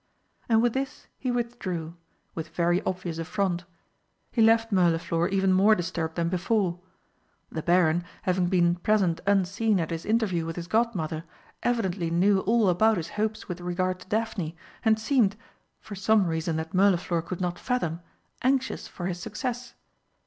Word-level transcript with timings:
And 0.49 0.63
with 0.63 0.73
this 0.73 1.05
he 1.19 1.29
withdrew, 1.29 1.95
with 2.33 2.47
very 2.55 2.81
obvious 2.87 3.19
affront. 3.19 3.65
He 4.31 4.41
left 4.41 4.71
Mirliflor 4.71 5.27
even 5.29 5.53
more 5.53 5.75
disturbed 5.75 6.15
than 6.15 6.27
before. 6.27 6.79
The 7.51 7.61
Baron, 7.61 8.03
having 8.23 8.47
been 8.47 8.77
present 8.77 9.21
unseen 9.27 9.79
at 9.79 9.91
his 9.91 10.03
interview 10.03 10.43
with 10.47 10.55
his 10.55 10.65
Godmother, 10.65 11.23
evidently 11.61 12.09
knew 12.09 12.39
all 12.39 12.67
about 12.67 12.97
his 12.97 13.09
hopes 13.09 13.47
with 13.47 13.61
regard 13.61 13.99
to 13.99 14.09
Daphne, 14.09 14.57
and 14.83 14.97
seemed 14.99 15.35
for 15.79 15.93
some 15.93 16.25
reason 16.25 16.55
that 16.55 16.73
Mirliflor 16.73 17.21
could 17.23 17.39
not 17.39 17.59
fathom 17.59 18.01
anxious 18.41 18.87
for 18.87 19.05
his 19.05 19.19
success. 19.21 19.75